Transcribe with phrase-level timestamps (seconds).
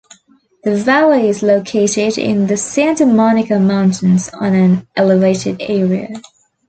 [0.63, 6.19] The valley is located in the Santa Monica Mountains on an elevated area.